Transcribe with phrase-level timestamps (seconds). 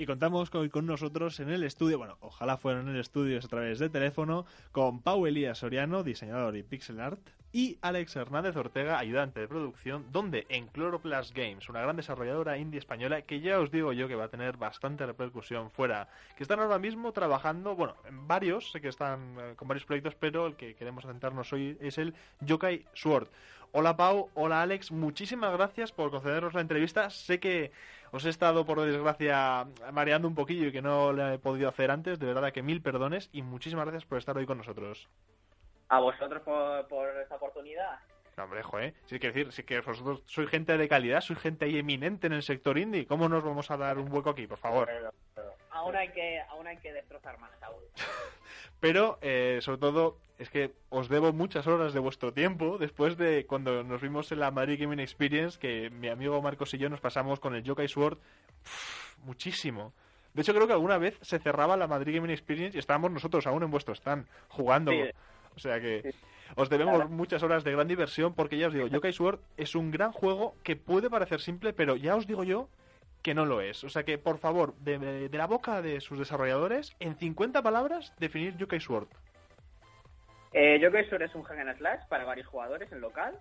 [0.00, 3.42] Y contamos con, con nosotros en el estudio, bueno, ojalá fueran en el estudio a
[3.42, 7.20] través de teléfono, con Pau Elías Soriano, diseñador y pixel art,
[7.52, 12.78] y Alex Hernández Ortega, ayudante de producción, donde en Chloroplast Games, una gran desarrolladora indie
[12.78, 16.60] española que ya os digo yo que va a tener bastante repercusión fuera, que están
[16.60, 20.56] ahora mismo trabajando, bueno, en varios, sé que están eh, con varios proyectos, pero el
[20.56, 23.28] que queremos centrarnos hoy es el Yokai Sword.
[23.72, 27.08] Hola Pau, hola Alex, muchísimas gracias por concedernos la entrevista.
[27.08, 27.70] Sé que
[28.12, 31.90] os he estado, por desgracia, mareando un poquillo y que no lo he podido hacer
[31.90, 32.18] antes.
[32.18, 35.08] De verdad que mil perdones y muchísimas gracias por estar hoy con nosotros.
[35.88, 37.98] A vosotros por, por esta oportunidad.
[38.36, 38.94] No, hombre, joder.
[39.06, 42.32] Sí, que decir, sí que vosotros sois gente de calidad, sois gente ahí eminente en
[42.32, 43.06] el sector indie.
[43.06, 44.86] ¿Cómo nos vamos a dar un hueco aquí, por favor?
[44.86, 45.12] Pero,
[45.80, 47.82] aún hay que, aún hay que destrozar más aún.
[48.80, 53.46] Pero, eh, sobre todo, es que os debo muchas horas de vuestro tiempo después de
[53.46, 57.00] cuando nos vimos en la Madrid Gaming Experience, que mi amigo Marcos y yo nos
[57.00, 58.18] pasamos con el Yokai Sword
[58.64, 59.92] uf, muchísimo.
[60.32, 63.46] De hecho, creo que alguna vez se cerraba la Madrid Gaming Experience y estábamos nosotros
[63.46, 64.92] aún en vuestro stand jugando.
[64.92, 65.02] Sí.
[65.56, 66.14] O sea que
[66.56, 69.90] os debemos muchas horas de gran diversión porque ya os digo, Yokai Sword es un
[69.90, 72.68] gran juego que puede parecer simple, pero ya os digo yo
[73.22, 73.84] que no lo es.
[73.84, 77.62] O sea que, por favor, de, de- de la boca de sus desarrolladores, en 50
[77.62, 79.08] palabras, definir Yokai Sword.
[80.52, 83.38] Eh, Yokai Sword es un hack and slash para varios jugadores en local.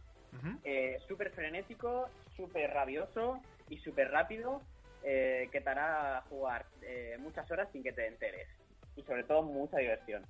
[0.64, 4.62] Eh, súper frenético, súper rabioso y súper rápido
[5.04, 8.48] eh, que te hará jugar eh, muchas horas sin que te enteres.
[8.96, 10.24] Y sobre todo mucha diversión.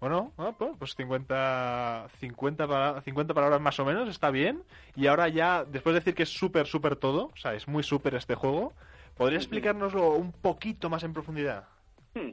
[0.00, 4.62] Bueno, ah, pues pues 50, 50, pala- 50 palabras más o menos, está bien.
[4.94, 7.82] Y ahora ya, después de decir que es súper, súper todo, o sea, es muy
[7.82, 8.72] súper este juego,
[9.16, 9.46] ¿podrías Ujú.
[9.54, 11.64] explicárnoslo un poquito más en profundidad?
[12.14, 12.30] Hmm.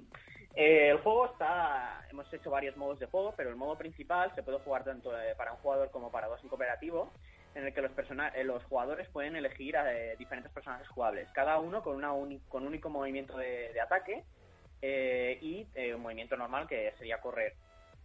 [0.55, 2.05] Eh, el juego está.
[2.11, 5.33] Hemos hecho varios modos de juego, pero el modo principal se puede jugar tanto eh,
[5.35, 7.11] para un jugador como para dos en cooperativo,
[7.55, 9.85] en el que los, persona- eh, los jugadores pueden elegir a
[10.17, 14.23] diferentes personajes jugables, cada uno con, una uni- con un único movimiento de, de ataque
[14.87, 17.53] eh, y eh, un movimiento normal que sería correr.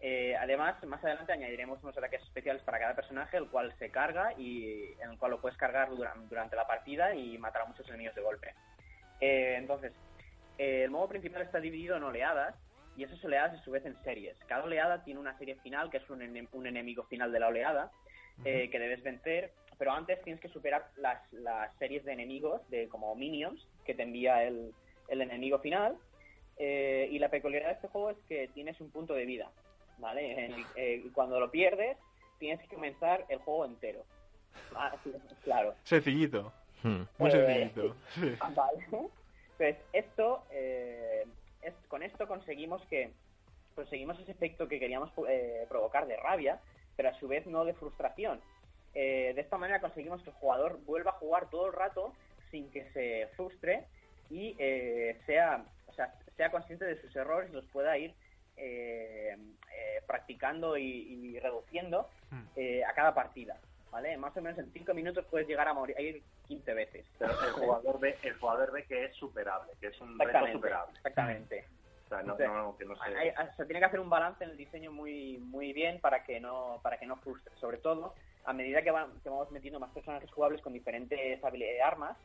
[0.01, 4.33] Eh, además, más adelante añadiremos unos ataques especiales para cada personaje, el cual se carga
[4.39, 7.87] y en el cual lo puedes cargar duran- durante la partida y matar a muchos
[7.89, 8.55] enemigos de golpe.
[9.21, 9.93] Eh, entonces,
[10.57, 12.55] eh, el modo principal está dividido en oleadas
[12.97, 14.37] y esas oleadas a su vez en series.
[14.47, 17.49] Cada oleada tiene una serie final que es un, ene- un enemigo final de la
[17.49, 17.91] oleada
[18.47, 22.89] eh, que debes vencer, pero antes tienes que superar las, las series de enemigos, de
[22.89, 24.73] como minions, que te envía el,
[25.09, 25.97] el enemigo final.
[26.62, 29.50] Eh, y la peculiaridad de este juego es que tienes un punto de vida,
[29.97, 30.44] ¿vale?
[30.44, 31.97] El- eh, cuando lo pierdes,
[32.38, 34.04] tienes que comenzar el juego entero.
[34.75, 35.10] Ah, sí,
[35.43, 35.75] claro.
[35.84, 37.03] Sencillito, Hmm.
[37.19, 37.97] muy Eh, sencillito.
[38.15, 38.37] Sí.
[38.54, 38.87] Vale.
[39.56, 41.25] Pues esto, eh,
[41.62, 43.10] es, con esto conseguimos que
[43.75, 46.60] conseguimos ese efecto que queríamos eh, provocar de rabia,
[46.97, 48.38] pero a su vez no de frustración.
[48.94, 52.12] Eh, de esta manera conseguimos que el jugador vuelva a jugar todo el rato
[52.50, 53.84] sin que se frustre
[54.31, 58.15] y eh, sea, o sea, sea consciente de sus errores y los pueda ir
[58.57, 62.45] eh, eh, practicando y, y reduciendo Hmm.
[62.55, 63.57] eh, a cada partida.
[63.91, 64.17] ¿Vale?
[64.17, 67.05] Más o menos en 5 minutos puedes llegar a morir a ir 15 veces.
[67.19, 70.53] Pero el jugador ve, el jugador ve que es superable, que es un reto Exactamente.
[70.59, 70.97] superable.
[70.99, 71.65] Exactamente.
[72.07, 72.43] O sea, no, Sí.
[72.47, 73.03] no, que no se...
[73.17, 76.23] Hay- hay- se tiene que hacer un balance en el diseño muy muy bien para
[76.23, 77.53] que no para que no frustre.
[77.57, 78.15] Sobre todo
[78.45, 82.17] a medida que, van- que vamos metiendo más personajes jugables con diferentes habilidades armas,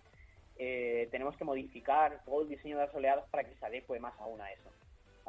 [0.58, 4.14] eh, tenemos que modificar todo el diseño de las oleadas para que se adecue más
[4.20, 4.70] aún a eso.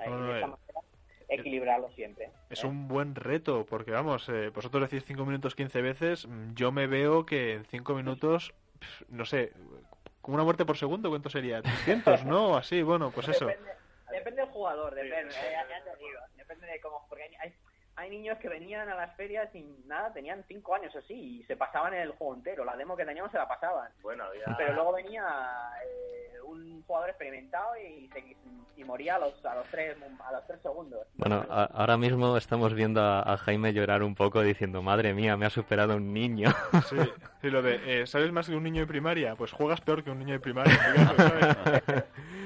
[0.06, 0.80] No, de esta eh, manera
[1.28, 2.30] equilibrarlo siempre.
[2.50, 2.66] Es ¿eh?
[2.66, 6.86] un buen reto, porque vamos, eh, vosotros decís 5 minutos 15 veces, mm, yo me
[6.86, 9.52] veo que en 5 minutos, pf, no sé,
[10.20, 11.62] como una muerte por segundo, ¿cuánto sería?
[11.62, 12.56] 300, ¿no?
[12.56, 13.46] Así, bueno, pues eso.
[13.46, 13.72] Depende,
[14.10, 15.34] depende del jugador, depende.
[15.34, 17.06] eh, ya te digo, depende de cómo.
[17.08, 17.54] Porque hay, hay,
[17.96, 21.44] hay niños que venían a las ferias sin nada, tenían 5 años o así, y
[21.44, 22.64] se pasaban el juego entero.
[22.64, 23.90] La demo que teníamos se la pasaban.
[24.02, 24.44] Bueno, había...
[24.56, 25.24] Pero luego venía
[25.82, 28.36] eh, un jugador experimentado y, se-
[28.76, 31.06] y moría a los, a los, tres, a los tres segundos.
[31.14, 35.36] Bueno, a- ahora mismo estamos viendo a, a Jaime llorar un poco diciendo, madre mía,
[35.38, 36.50] me ha superado un niño.
[36.90, 36.96] Sí,
[37.40, 39.34] sí, lo de, eh, ¿sabes más que un niño de primaria?
[39.36, 40.74] Pues juegas peor que un niño de primaria.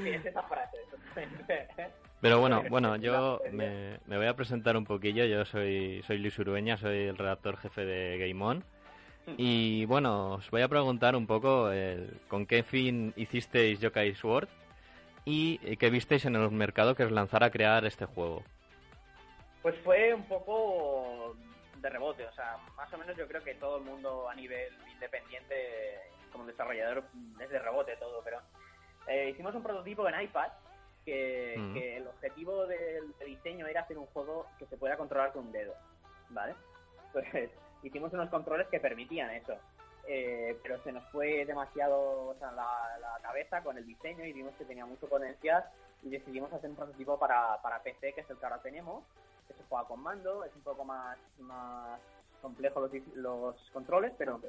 [0.05, 0.79] Sí, es esa frase.
[2.21, 5.25] Pero bueno, bueno, yo me, me voy a presentar un poquillo.
[5.25, 8.65] Yo soy, soy Luis Urueña, soy el redactor jefe de Game On.
[9.37, 14.49] Y bueno, os voy a preguntar un poco el- con qué fin hicisteis Yokai Sword
[15.25, 18.43] y qué visteis en el mercado que os lanzara a crear este juego.
[19.63, 21.37] Pues fue un poco
[21.81, 24.73] de rebote, o sea, más o menos yo creo que todo el mundo a nivel
[24.93, 25.55] independiente,
[26.33, 27.05] como desarrollador,
[27.41, 28.39] es de rebote todo, pero
[29.07, 30.49] eh, hicimos un prototipo en iPad
[31.05, 35.33] que, que el objetivo del de diseño era hacer un juego que se pueda controlar
[35.33, 35.75] con un dedo,
[36.31, 36.55] ¿vale?
[37.13, 37.51] Pues
[37.83, 39.57] hicimos unos controles que permitían eso.
[40.07, 44.33] Eh, pero se nos fue demasiado o sea, la, la cabeza con el diseño y
[44.33, 45.65] vimos que tenía mucho potencial
[46.03, 49.05] y decidimos hacer un prototipo para, para PC, que es el que ahora tenemos,
[49.47, 52.01] que se juega con mando, es un poco más, más
[52.41, 54.41] complejo los, los controles, pero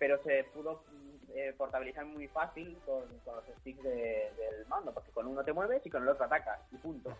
[0.00, 4.92] pero se pudo mm, eh, portabilizar muy fácil con, con los sticks de- del mando,
[4.92, 7.16] porque con uno te mueves y con el otro atacas, y punto.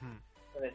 [0.49, 0.75] Entonces,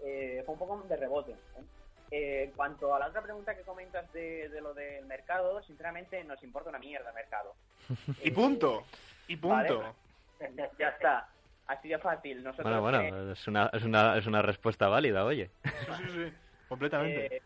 [0.00, 1.32] eh, fue un poco de rebote.
[1.32, 1.62] ¿eh?
[2.10, 6.22] Eh, en cuanto a la otra pregunta que comentas de, de lo del mercado, sinceramente
[6.24, 7.54] nos importa una mierda el mercado.
[8.22, 8.84] Y Eh, punto.
[9.26, 9.80] Y punto.
[10.40, 10.70] Vale.
[10.78, 11.28] ya está.
[11.66, 12.42] Así de fácil.
[12.44, 15.50] Nosotros, Bueno, bueno, eh, es una, es una, es una respuesta válida, oye.
[15.64, 16.32] Sí, sí, sí.
[16.68, 17.42] Completamente.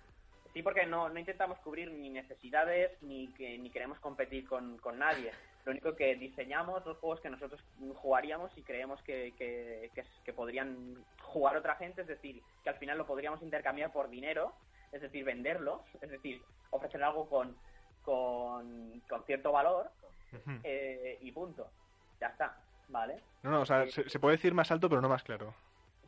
[0.53, 4.79] Eh, sí, porque no, no intentamos cubrir ni necesidades ni que ni queremos competir con,
[4.79, 5.33] con nadie.
[5.65, 7.61] Lo único que diseñamos los juegos que nosotros
[7.97, 12.77] jugaríamos y creemos que, que, que, que podrían jugar otra gente, es decir, que al
[12.77, 14.53] final lo podríamos intercambiar por dinero,
[14.91, 17.57] es decir, venderlo, es decir, ofrecer algo con,
[18.03, 19.91] con, con cierto valor
[20.65, 21.71] eh, y punto.
[22.21, 22.57] Ya está,
[22.89, 23.21] ¿vale?
[23.43, 25.55] No, no, o sea, se, se puede decir más alto, pero no más claro.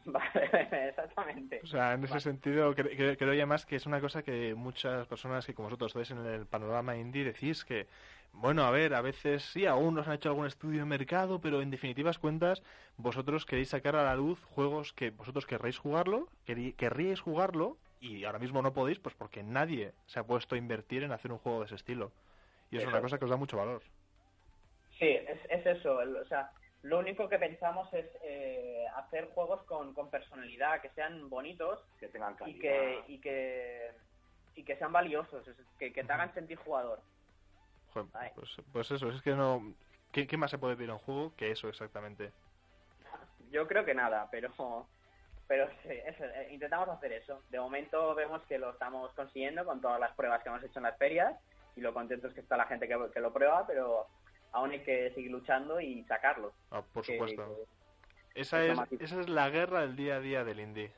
[0.12, 1.60] Vale, exactamente.
[1.62, 2.20] O sea, en ese Vale.
[2.20, 5.68] sentido, cre- cre- creo ya más que es una cosa que muchas personas que como
[5.68, 7.86] vosotros estáis en el panorama indie decís que,
[8.32, 11.62] bueno, a ver, a veces sí, aún nos han hecho algún estudio de mercado, pero
[11.62, 12.62] en definitivas cuentas,
[12.96, 16.28] vosotros queréis sacar a la luz juegos que vosotros querréis jugarlo,
[16.76, 21.02] querríais jugarlo, y ahora mismo no podéis, pues porque nadie se ha puesto a invertir
[21.04, 22.12] en hacer un juego de ese estilo.
[22.70, 22.90] Y es Eso.
[22.90, 23.82] una cosa que os da mucho valor.
[24.98, 26.00] Sí, es, es eso.
[26.02, 26.50] el- o sea,
[26.84, 32.08] lo único que pensamos es eh, hacer juegos con, con personalidad, que sean bonitos Que
[32.08, 32.56] tengan calidad.
[32.56, 33.90] y que, y que
[34.56, 37.00] y que sean valiosos, es- que, que te hagan sentir jugador.
[37.92, 39.74] Joder, pues, pues eso, es que no...
[40.12, 42.30] ¿Qué, qué más se puede pedir a un juego que eso exactamente?
[43.50, 44.86] Yo creo que nada, pero
[45.46, 47.42] pero sí, eso, eh, intentamos hacer eso.
[47.50, 50.84] De momento vemos que lo estamos consiguiendo con todas las pruebas que hemos hecho en
[50.84, 51.34] las ferias
[51.76, 54.06] y lo contentos que está la gente que, que lo prueba, pero
[54.54, 56.52] aún hay que seguir luchando y sacarlo.
[56.70, 57.56] Ah, por Que- supuesto.
[58.34, 60.90] Esa es esa es la guerra del día a día del indie.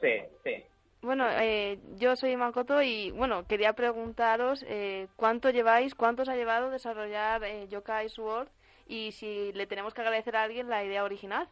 [0.00, 0.64] Sí, sí.
[1.02, 6.36] Bueno, eh, yo soy Makoto y bueno, quería preguntaros eh, cuánto lleváis, cuánto os ha
[6.36, 8.48] llevado desarrollar eh, Yokai Sword
[8.88, 11.48] y si le tenemos que agradecer a alguien la idea original.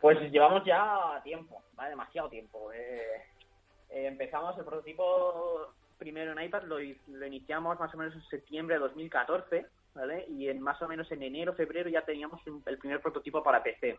[0.00, 1.90] Pues llevamos ya tiempo, ¿vale?
[1.90, 2.72] demasiado tiempo.
[2.72, 3.22] Eh,
[3.90, 6.80] eh, empezamos el prototipo primero en iPad, lo
[7.26, 10.26] iniciamos más o menos en septiembre de 2014, ¿vale?
[10.28, 13.62] Y en más o menos en enero, febrero ya teníamos un- el primer prototipo para
[13.62, 13.98] PC.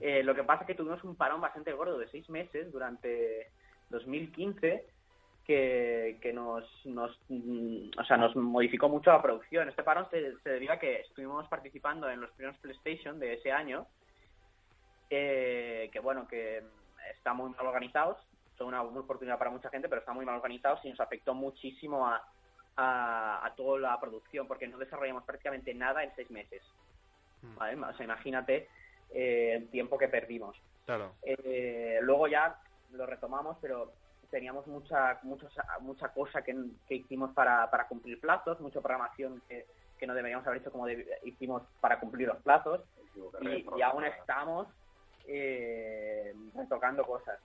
[0.00, 3.48] Eh, lo que pasa es que tuvimos un parón bastante gordo de seis meses durante
[3.90, 4.84] 2015
[5.46, 9.68] que, que nos, nos, mm, o sea, nos modificó mucho la producción.
[9.68, 13.50] Este parón se, se debió a que estuvimos participando en los primeros PlayStation de ese
[13.52, 13.86] año
[15.08, 16.62] eh, que bueno, que
[17.16, 18.16] están muy mal organizados,
[18.56, 21.34] son una buena oportunidad para mucha gente, pero están muy mal organizados y nos afectó
[21.34, 22.22] muchísimo a,
[22.76, 26.62] a, a toda la producción, porque no desarrollamos prácticamente nada en seis meses.
[27.42, 27.54] Mm.
[27.56, 27.80] ¿vale?
[27.84, 28.68] O sea, imagínate
[29.10, 30.56] eh, el tiempo que perdimos.
[30.86, 31.12] Claro.
[31.22, 32.56] Eh, luego ya
[32.92, 33.92] lo retomamos, pero
[34.30, 36.54] teníamos mucha muchos- mucha cosa que,
[36.86, 39.66] que hicimos para, para cumplir plazos, mucha programación que,
[39.98, 40.88] que no deberíamos haber hecho como
[41.24, 42.80] hicimos para cumplir los plazos
[43.42, 44.68] y, y aún estamos
[45.26, 47.38] eh, retocando cosas.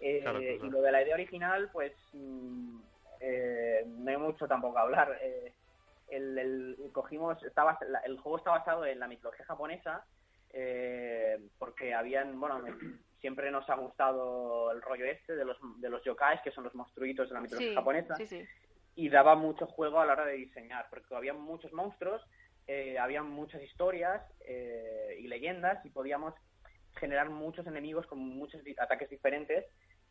[0.00, 0.66] Eh, Claro, claro.
[0.66, 2.78] Y lo de la idea original, pues mm,
[3.20, 5.18] eh, no hay mucho tampoco a hablar.
[5.22, 5.54] Eh,
[6.08, 10.04] el, el- cogimos, estaba, la- el juego está basado en la mitología japonesa
[10.52, 12.64] eh, porque habían, bueno,
[13.20, 16.74] siempre nos ha gustado el rollo este de los de los yokais, que son los
[16.74, 18.44] monstruitos de la mitología Sí, japonesa sí, sí.
[18.96, 22.20] y daba mucho juego a la hora de diseñar, porque había muchos monstruos,
[22.66, 26.34] eh, había muchas historias eh, y leyendas y podíamos
[26.98, 29.64] generar muchos enemigos con muchos ataques diferentes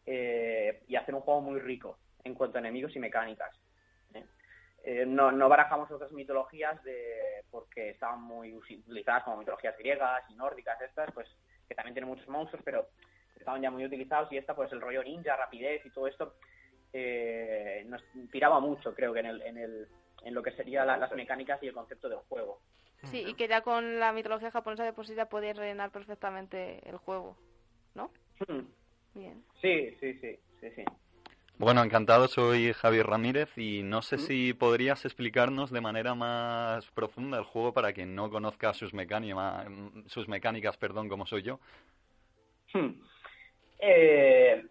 [0.05, 3.55] eh, y hacer un juego muy rico en cuanto a enemigos y mecánicas.
[4.13, 4.25] ¿eh?
[4.83, 10.35] Eh, no, no barajamos otras mitologías de porque estaban muy utilizadas como mitologías griegas y
[10.35, 11.27] nórdicas estas, pues
[11.67, 12.87] que también tienen muchos monstruos, pero
[13.35, 16.35] estaban ya muy utilizados y esta pues el rollo ninja, rapidez y todo esto
[16.93, 19.87] eh, nos tiraba mucho creo que en el, en el
[20.23, 22.59] en lo que sería la- las mecánicas y el concepto del juego.
[23.05, 26.81] Sí, y que ya con la mitología japonesa de por sí ya podéis rellenar perfectamente
[26.89, 27.37] el juego,
[27.95, 28.11] ¿no?
[29.13, 29.45] Bien.
[29.61, 30.83] Sí, sí, sí, sí, sí.
[31.59, 34.19] Bueno, encantado, soy Javier Ramírez y no sé ¿Mm?
[34.19, 39.67] si podrías explicarnos de manera más profunda el juego para quien no conozca sus, mecánica-
[40.05, 41.59] sus mecánicas, perdón, como soy yo.
[42.73, 42.91] Hmm.
[43.77, 44.65] Eh,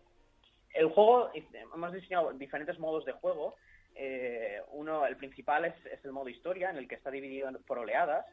[0.72, 1.30] el juego,
[1.74, 3.56] hemos diseñado diferentes modos de juego.
[3.94, 7.80] Eh, uno, el principal es, es el modo historia, en el que está dividido por
[7.80, 8.24] oleadas,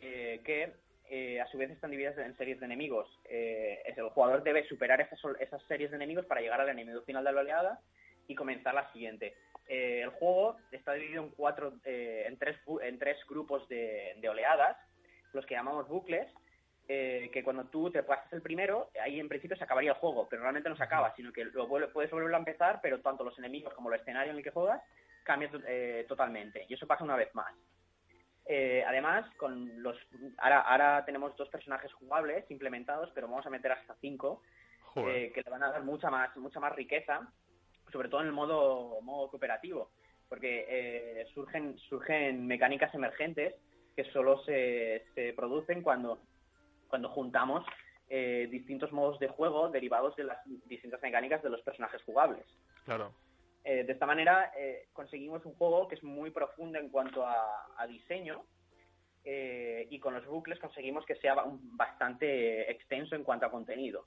[0.00, 0.72] eh, que
[1.10, 3.08] eh, a su vez están divididas en series de enemigos.
[3.24, 7.02] Eh, es el jugador debe superar esas, esas series de enemigos para llegar al enemigo
[7.02, 7.80] final de la oleada
[8.26, 9.34] y comenzar la siguiente.
[9.68, 14.28] Eh, el juego está dividido en cuatro, eh, en tres, en tres grupos de, de
[14.28, 14.76] oleadas,
[15.32, 16.26] los que llamamos bucles,
[16.86, 20.28] eh, que cuando tú te pasas el primero, ahí en principio se acabaría el juego,
[20.28, 23.24] pero realmente no se acaba, sino que lo vuelve- puedes volverlo a empezar, pero tanto
[23.24, 24.82] los enemigos como el escenario en el que juegas
[25.22, 26.66] cambia to- eh, totalmente.
[26.68, 27.52] Y eso pasa una vez más.
[28.46, 29.96] Eh, además, con los
[30.38, 34.42] ahora, ahora tenemos dos personajes jugables implementados, pero vamos a meter hasta cinco,
[34.96, 37.28] eh, que le van a dar mucha más, mucha más riqueza,
[37.90, 39.90] sobre todo en el modo, modo cooperativo,
[40.28, 43.54] porque eh, surgen, surgen mecánicas emergentes
[43.96, 46.20] que solo se, se producen cuando,
[46.88, 47.64] cuando juntamos
[48.08, 52.44] eh, distintos modos de juego derivados de las distintas mecánicas de los personajes jugables.
[52.84, 53.12] Claro.
[53.66, 57.66] Eh, de esta manera eh, conseguimos un juego que es muy profundo en cuanto a,
[57.78, 58.44] a diseño
[59.24, 64.06] eh, y con los bucles conseguimos que sea bastante extenso en cuanto a contenido.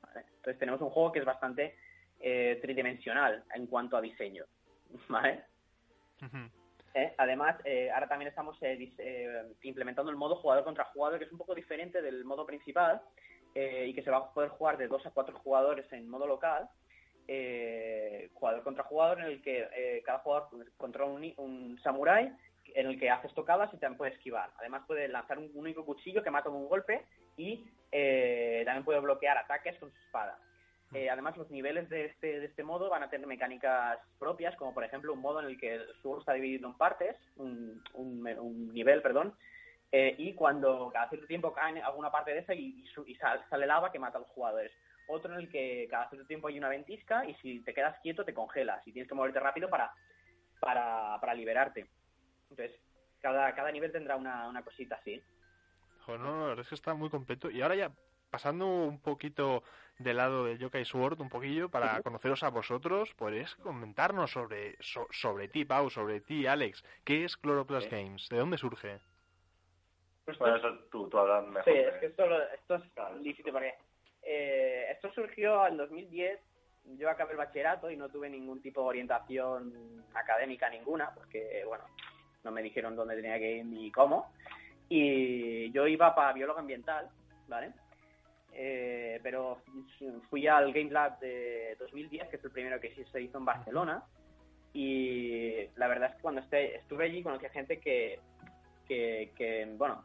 [0.00, 0.24] ¿vale?
[0.36, 1.76] Entonces tenemos un juego que es bastante
[2.18, 4.46] tridimensional en cuanto a diseño.
[7.18, 7.56] Además,
[7.92, 8.58] ahora también estamos
[9.62, 13.02] implementando el modo jugador contra jugador, que es un poco diferente del modo principal
[13.54, 16.70] y que se va a poder jugar de dos a cuatro jugadores en modo local,
[17.28, 22.32] eh, jugador contra jugador, en el que eh, cada jugador controla un, un samurái
[22.74, 24.50] en el que haces tocadas y también puede esquivar.
[24.58, 27.04] Además puede lanzar un único cuchillo que mata con un golpe
[27.36, 30.38] y eh, también puede bloquear ataques con su espada.
[30.94, 34.72] Eh, además, los niveles de este, de este modo van a tener mecánicas propias, como
[34.72, 38.26] por ejemplo un modo en el que el sword está dividido en partes, un, un-
[38.38, 39.34] un nivel, perdón,
[39.90, 43.14] eh, y cuando cada cierto tiempo cae en alguna parte de esa y, y y
[43.16, 44.72] sal- sale lava que mata a los jugadores.
[45.08, 48.24] Otro en el que cada cierto tiempo hay una ventisca y si te quedas quieto
[48.24, 49.92] te congelas y tienes que moverte rápido para,
[50.60, 51.88] para, para liberarte.
[52.50, 52.80] Entonces,
[53.20, 55.22] cada, cada nivel tendrá una, una cosita así.
[56.04, 57.50] Joder, no, no, la verdad es que está muy completo.
[57.50, 57.92] Y ahora ya,
[58.30, 59.62] pasando un poquito
[59.98, 65.08] del lado de Yokai Sword, un poquillo, para conoceros a vosotros, ¿podréis comentarnos sobre, so-
[65.10, 66.84] sobre ti, Pau, sobre ti, Alex?
[67.04, 67.90] ¿Qué es Chloroplast.
[67.90, 68.28] Games?
[68.28, 69.00] ¿De dónde surge?
[70.24, 71.64] Pues Bueno, eso tú, tú hablas mejor.
[71.72, 73.16] Sí, es que esto, lo- esto es Claro.
[73.18, 73.74] lícito porque
[74.26, 76.38] eh, esto surgió en 2010.
[76.98, 81.84] Yo acabé el bachillerato y no tuve ningún tipo de orientación académica ninguna, porque, bueno,
[82.44, 84.30] no me dijeron dónde tenía que ir ni cómo.
[84.88, 87.08] Y yo iba para biólogo ambiental,
[87.48, 87.72] ¿vale?
[88.52, 89.60] Eh, pero
[90.30, 94.02] fui al Game Lab de 2010, que es el primero que se hizo en Barcelona.
[94.72, 98.20] Y la verdad es que cuando esté- estuve allí conocí a gente que,
[98.86, 100.04] que, que, bueno,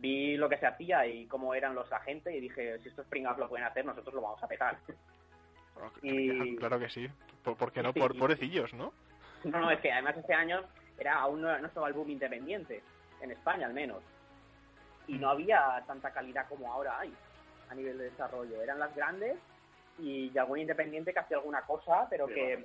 [0.00, 3.38] vi lo que se hacía y cómo eran los agentes y dije, si estos pringados
[3.38, 4.76] lo pueden hacer, nosotros lo vamos a petar.
[5.74, 7.08] Bueno, Y- Claro que sí.
[7.42, 7.92] ¿Por, por qué no?
[7.92, 8.92] Sí, Por pobrecillos, ¿no?
[9.44, 10.62] No, no, es que además este año
[10.98, 12.82] era aún no, no estaba el boom independiente,
[13.20, 14.02] en España al menos.
[15.06, 17.14] Y no había tanta calidad como ahora hay
[17.70, 18.60] a nivel de desarrollo.
[18.60, 19.36] Eran las grandes
[19.98, 22.64] y algún independiente que hacía alguna cosa, pero Sí, que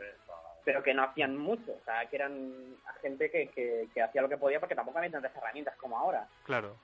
[0.66, 1.74] pero que no hacían mucho.
[1.74, 5.12] O sea, que eran gente que, que, que hacía lo que podía porque tampoco había
[5.12, 6.28] tantas herramientas como ahora.
[6.46, 6.78] Claro.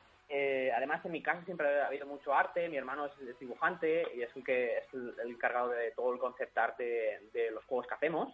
[0.89, 2.67] Además, en mi casa siempre ha habido mucho arte.
[2.67, 6.57] Mi hermano es, dibujante y es el que es el, encargado de todo el concept
[6.57, 8.33] art de, los juegos que hacemos.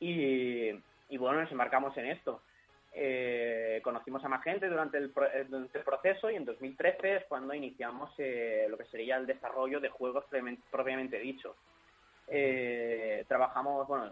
[0.00, 0.72] Y,
[1.18, 2.40] bueno, nos embarcamos en esto.
[2.94, 7.24] Eh, conocimos a más gente durante el, eh, durante el proceso y en 2013 es
[7.26, 10.24] cuando iniciamos eh, lo que sería el desarrollo de juegos
[10.70, 11.54] propiamente, dicho.
[13.28, 14.10] Trabajamos, bueno,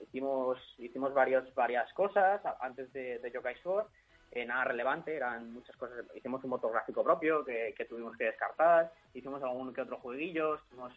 [0.00, 3.88] hicimos hicimos varios, varias cosas antes de, de Yokai Sword
[4.32, 6.04] eh, nada relevante, eran muchas cosas.
[6.14, 10.92] Hicimos un motográfico propio que, que tuvimos que descartar, hicimos algún que otro jueguillo, estuvimos,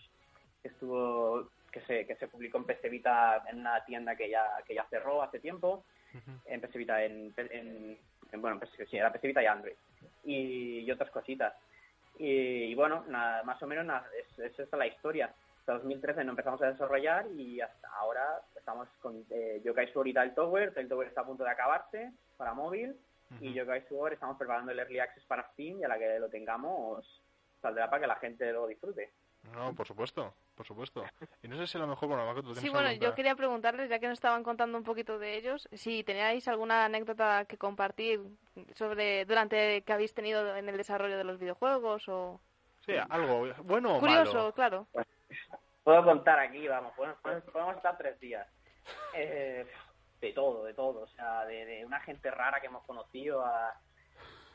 [0.64, 4.76] estuvo que se, que se publicó en PC Vita en una tienda que ya, que
[4.76, 5.84] ya cerró hace tiempo,
[6.14, 6.32] Ujú.
[6.46, 7.98] en PC Vita, en, en,
[8.32, 9.76] en- bueno, en PC, sí, era PC Vita y Android,
[10.26, 11.54] y, y otras cositas.
[12.20, 15.34] Y, y bueno, nada, más o menos nada, es, es esta la historia.
[15.60, 20.14] Hasta 2013 nos empezamos a desarrollar y hasta ahora estamos con eh, Yokai Sword y
[20.34, 20.74] Tower.
[20.88, 22.96] Tower está a punto de acabarse para móvil
[23.40, 23.56] y Ujú.
[23.58, 27.22] Yokai Sword estamos preparando el Early Access para Steam y a la que lo tengamos
[27.62, 29.14] saldrá para que la gente lo disfrute.
[29.54, 31.04] No, por supuesto, por supuesto.
[31.42, 33.16] Y no sé si a lo mejor, bueno, Marco, tú tienes Sí, bueno, alguna- yo
[33.16, 37.46] quería preguntarles, ya que nos estaban contando un poquito de ellos, si teníais alguna anécdota
[37.46, 38.22] que compartir
[38.76, 42.40] sobre durante que habéis tenido en el desarrollo de los videojuegos o
[42.86, 44.54] Sí, algo bueno o curioso, malo.
[44.54, 44.88] claro.
[45.84, 47.18] puedo contar aquí, vamos, podemos,
[47.52, 48.48] podemos estar tres días.
[49.16, 49.66] Eh,
[50.22, 53.74] de todo, de todo, o sea, de, de una gente rara que hemos conocido a,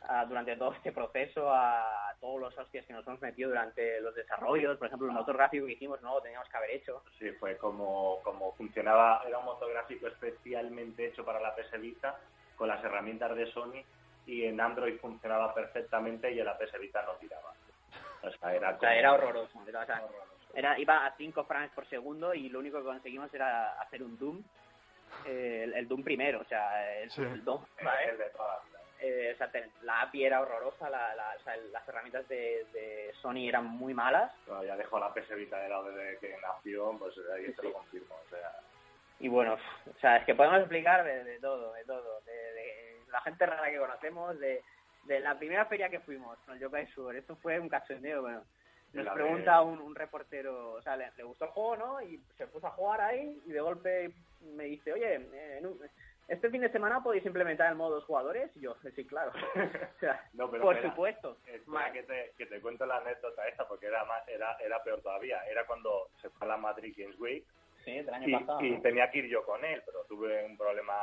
[0.09, 4.15] a- durante todo este proceso, a todos los hostias que nos hemos metido durante los
[4.15, 7.03] desarrollos, por ejemplo, el motor gráfico que hicimos, no lo teníamos que haber hecho.
[7.19, 12.17] Sí, fue como, como funcionaba, era un motor gráfico especialmente hecho para la PS Vita,
[12.57, 13.83] con las herramientas de Sony,
[14.27, 17.53] y en Android funcionaba perfectamente y en la PS Vita no tiraba.
[18.23, 19.61] O sea, era, O sea, como- era horroroso.
[19.67, 20.03] Era, o sea,
[20.55, 24.17] era, iba a 5 frames por segundo y lo único que conseguimos era hacer un
[24.19, 24.43] Doom,
[25.25, 27.23] eh, el, el Doom primero, o sea, el, Sí.
[27.23, 28.17] el Doom, el ¿vale?
[28.17, 28.59] de todas.
[29.01, 32.65] Eh, o sea, te- la API era horrorosa, la, la- o sea, las herramientas de,
[32.73, 36.35] de Sony eran muy malas No, ya dejó la PS Vita de lado desde que
[36.41, 38.15] nació, pues ahí te lo confirmo.
[38.15, 38.53] O sea,
[39.21, 43.03] y bueno, o sea, es que podemos explicar de, de todo, de todo, de, de
[43.11, 44.63] la gente rara que conocemos, de,
[45.05, 48.43] de la primera feria que fuimos con el Yokai Sur, esto fue un cachondeo, bueno.
[49.05, 52.03] Nos pregunta un, un reportero, o sea, le, le gustó el juego, ¿no?
[52.03, 54.13] Y se puso a jugar ahí y de golpe
[54.55, 55.81] me dice, oye, eh, en un-
[56.29, 58.51] este fin de semana podéis implementar el modo dos jugadores.
[58.57, 59.31] Y yo, sí, claro.
[59.97, 61.37] o sea, No, pero por espera, supuesto.
[61.47, 65.01] espera que, te, que te cuento la anécdota esta, porque era, más, era, era peor
[65.03, 65.41] todavía.
[65.47, 67.45] Era cuando se fue a la Madrid Games Week
[67.85, 68.61] Sí, del año y, pasado.
[68.63, 68.83] y ¿no?
[68.83, 70.97] tenía que ir yo con él, pero tuve un problema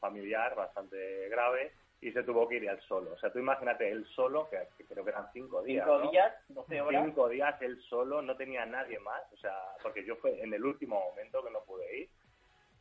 [0.00, 3.12] familiar bastante grave y se tuvo que ir él solo.
[3.12, 5.84] O sea, tú imagínate, él solo, que, que creo que eran cinco días.
[5.84, 6.10] Cinco ¿no?
[6.10, 7.04] días, 12 horas.
[7.04, 10.64] Cinco días él solo, no tenía nadie más, o sea, porque yo fue en el
[10.64, 12.10] último momento que no pude ir.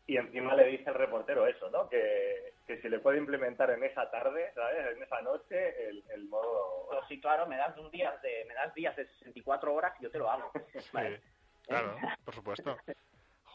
[0.07, 1.89] Y encima le dice el reportero eso, ¿no?
[1.89, 4.95] Que, que si le puede implementar en esa tarde, ¿sabes?
[4.95, 6.87] En esa noche, el, el modo...
[6.89, 10.03] Pues sí, claro, me das dos días de, me das días de 64 horas y
[10.03, 10.51] yo te lo hago.
[10.93, 11.17] Vale.
[11.17, 11.23] Sí,
[11.63, 11.95] claro,
[12.25, 12.77] por supuesto.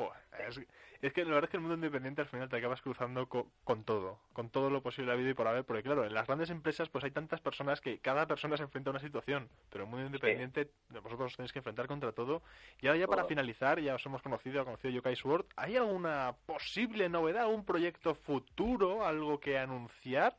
[0.00, 0.58] Joder, es,
[1.02, 3.52] es que la verdad es que el mundo independiente al final te acabas cruzando co-
[3.64, 6.48] con todo, con todo lo posible habido y por haber, porque claro, en las grandes
[6.48, 9.90] empresas pues hay tantas personas que cada persona se enfrenta a una situación, pero el
[9.90, 12.40] mundo independiente vosotros os tenéis que enfrentar contra todo.
[12.80, 13.28] Y ahora ya para Todo.
[13.28, 18.14] finalizar, ya os hemos conocido, ha conocido Yokai Sword, ¿hay alguna posible novedad, un proyecto
[18.14, 20.34] futuro, algo que anunciar?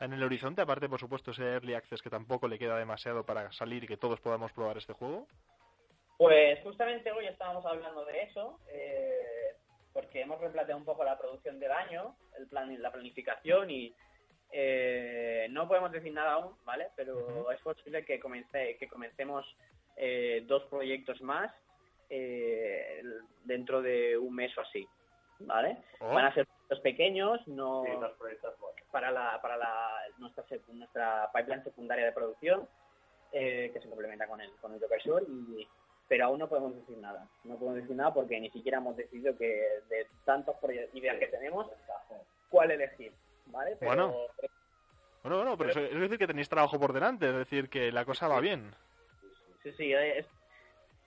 [0.00, 3.52] En el horizonte, aparte, por supuesto, ese Early Access que tampoco le queda demasiado para
[3.52, 5.28] salir y que todos podamos probar este juego.
[6.22, 9.56] Pues justamente hoy estábamos hablando de eso, eh,
[9.92, 13.92] porque hemos replanteado un poco la producción del año, el plan, la planificación y
[14.52, 16.90] eh, no podemos decir nada aún, ¿vale?
[16.94, 19.44] Pero es posible que, comencé, que comencemos
[19.96, 21.52] eh, dos proyectos más
[22.08, 23.02] eh,
[23.42, 24.86] dentro de un mes o así,
[25.40, 25.76] ¿vale?
[25.98, 26.14] Oh.
[26.14, 28.54] Van a ser proyectos pequeños, no Sí, proyectos
[28.92, 32.68] para la para la nuestra nuestra pipeline secundaria de producción
[33.32, 35.66] eh, que se complementa con el con el Joker y
[36.12, 39.34] pero aún no podemos decir nada no podemos decir nada porque ni siquiera hemos decidido
[39.38, 39.46] que
[39.88, 40.54] de tantos
[40.92, 41.66] ideas que tenemos
[42.50, 43.14] cuál elegir
[43.46, 44.14] vale pero Bueno.
[45.22, 48.04] Bueno, bueno, pero eso es decir que tenéis trabajo por delante, es decir, que la
[48.04, 48.74] cosa va bien.
[49.62, 50.26] sí sí es,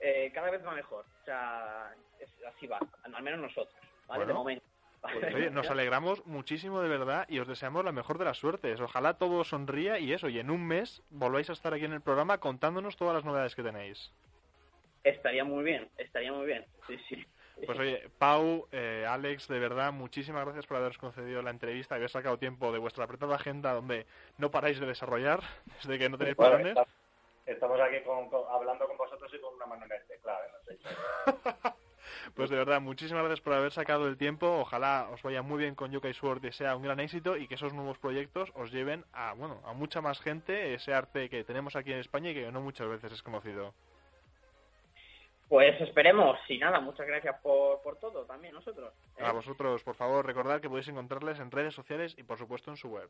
[0.00, 3.76] eh, cada vez va mejor o sea es- así va al menos nosotros
[4.08, 4.26] vale Bueno.
[4.26, 4.64] de momento
[5.02, 8.80] Pues, oye, nos alegramos muchísimo de verdad y os deseamos la mejor de las suertes.
[8.80, 12.00] Ojalá todo sonría y eso, y en un mes volváis a estar aquí en el
[12.00, 14.10] programa contándonos todas las novedades que tenéis.
[15.10, 17.26] Estaría muy bien estaría muy bien sí sí
[17.64, 21.98] Pues oye, Pau, eh, Alex, de verdad, muchísimas gracias por haberos concedido la entrevista y
[21.98, 25.40] haber sacado tiempo de vuestra apretada agenda donde no paráis de desarrollar
[25.82, 26.86] desde que no tenéis Bueno, está-
[27.46, 30.58] estamos aquí con- con- hablando con vosotros y con una mano en el teclado, no
[30.64, 30.78] sé.
[32.34, 34.46] Pues de verdad, muchísimas gracias por haber sacado el tiempo.
[34.60, 37.54] Ojalá os vaya muy bien con Yokai Sword y sea un gran éxito y que
[37.56, 41.74] esos nuevos proyectos os lleven a, bueno, a mucha más gente ese arte que tenemos
[41.76, 43.74] aquí en España y que no muchas veces es conocido.
[45.48, 49.24] Pues esperemos y nada muchas gracias por, por todo también nosotros ¿eh?
[49.24, 52.76] A vosotros, por favor, recordad que podéis encontrarles en redes sociales y por supuesto en
[52.76, 53.08] su web.